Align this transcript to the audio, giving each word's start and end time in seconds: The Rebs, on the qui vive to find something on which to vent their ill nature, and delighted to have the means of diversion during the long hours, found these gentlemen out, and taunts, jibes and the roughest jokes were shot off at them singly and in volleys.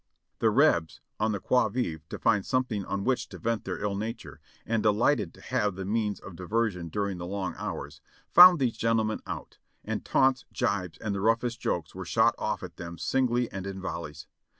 The 0.39 0.49
Rebs, 0.49 0.99
on 1.19 1.31
the 1.31 1.39
qui 1.39 1.69
vive 1.69 2.09
to 2.09 2.17
find 2.17 2.43
something 2.43 2.83
on 2.85 3.03
which 3.03 3.29
to 3.29 3.37
vent 3.37 3.65
their 3.65 3.77
ill 3.79 3.95
nature, 3.95 4.41
and 4.65 4.81
delighted 4.81 5.31
to 5.35 5.41
have 5.41 5.75
the 5.75 5.85
means 5.85 6.19
of 6.19 6.35
diversion 6.35 6.89
during 6.89 7.19
the 7.19 7.27
long 7.27 7.53
hours, 7.55 8.01
found 8.27 8.57
these 8.57 8.77
gentlemen 8.77 9.21
out, 9.27 9.59
and 9.85 10.03
taunts, 10.03 10.45
jibes 10.51 10.97
and 10.97 11.13
the 11.13 11.21
roughest 11.21 11.61
jokes 11.61 11.93
were 11.93 12.03
shot 12.03 12.33
off 12.39 12.63
at 12.63 12.77
them 12.77 12.97
singly 12.97 13.47
and 13.51 13.67
in 13.67 13.79
volleys. 13.79 14.25